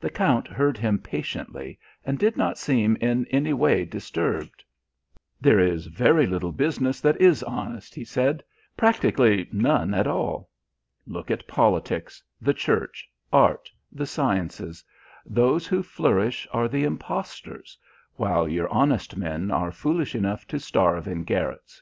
The 0.00 0.10
Count 0.10 0.48
heard 0.48 0.76
him 0.78 0.98
patiently, 0.98 1.78
but 2.04 2.18
did 2.18 2.36
not 2.36 2.58
seem 2.58 2.96
in 2.96 3.24
any 3.26 3.52
way 3.52 3.84
disturbed. 3.84 4.64
"There 5.40 5.60
is 5.60 5.86
very 5.86 6.26
little 6.26 6.50
business 6.50 7.00
that 7.02 7.20
is 7.20 7.44
honest," 7.44 7.94
he 7.94 8.04
said; 8.04 8.42
"practically 8.76 9.48
none 9.52 9.94
at 9.94 10.08
all. 10.08 10.50
Look 11.06 11.30
at 11.30 11.46
politics, 11.46 12.20
the 12.40 12.52
Church, 12.52 13.08
art, 13.32 13.70
the 13.92 14.06
sciences 14.06 14.82
those 15.24 15.68
who 15.68 15.84
flourish 15.84 16.48
are 16.50 16.66
the 16.66 16.82
imposters, 16.82 17.78
while 18.16 18.48
your 18.48 18.68
honest 18.70 19.16
men 19.16 19.52
are 19.52 19.70
foolish 19.70 20.16
enough 20.16 20.48
to 20.48 20.58
starve 20.58 21.06
in 21.06 21.22
garrets. 21.22 21.80